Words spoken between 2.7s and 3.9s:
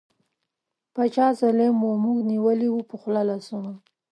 وو په خوله لاسونه